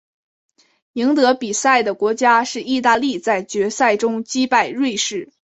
[0.93, 5.31] 赢得比赛的国家是意大利在决赛中击败瑞士。